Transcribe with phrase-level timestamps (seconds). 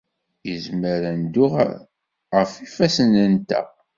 [0.51, 1.45] Nezmer ad neddu
[2.35, 3.67] ɣef yifassen-nteɣ.